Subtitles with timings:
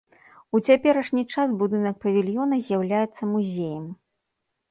[0.59, 3.85] У цяперашні час будынак павільёна з'яўляецца музеем.